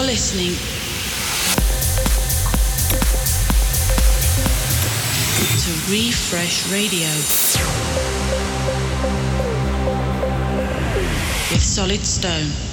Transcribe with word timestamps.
You're 0.00 0.06
listening 0.06 0.52
to 5.58 5.92
Refresh 5.92 6.72
Radio 6.72 7.10
with 11.50 11.62
Solid 11.62 12.06
Stone. 12.06 12.69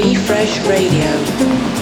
Refresh 0.00 0.60
Radio. 0.60 1.77